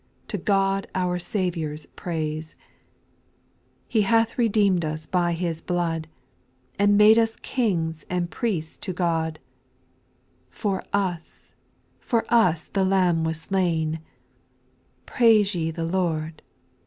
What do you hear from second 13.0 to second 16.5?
was slain, Praise ye the Lord.